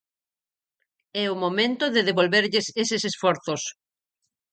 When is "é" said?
1.23-1.25